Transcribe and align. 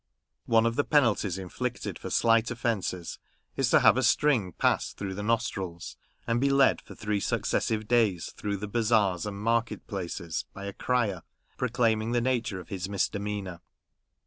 One 0.47 0.65
of 0.65 0.77
the 0.77 0.83
penalties 0.83 1.37
inflicted 1.37 1.99
for 1.99 2.09
slight 2.09 2.49
offences, 2.49 3.19
is 3.55 3.69
to 3.69 3.81
have 3.81 3.97
a 3.97 4.01
string 4.01 4.51
passed 4.51 4.97
through 4.97 5.13
the 5.13 5.21
nostrils, 5.21 5.95
and 6.25 6.41
be 6.41 6.49
led 6.49 6.81
for 6.81 6.95
three 6.95 7.19
successive 7.19 7.87
days 7.87 8.31
through 8.31 8.57
the 8.57 8.67
bazaars 8.67 9.27
aud 9.27 9.35
market 9.35 9.85
places 9.85 10.45
by 10.55 10.65
a 10.65 10.73
crier, 10.73 11.21
proclaiming 11.55 12.13
the 12.13 12.19
nature 12.19 12.59
of 12.59 12.69
his 12.69 12.89
misdemeanour. 12.89 13.61